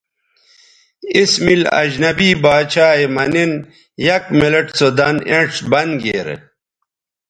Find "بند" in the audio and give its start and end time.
5.71-5.93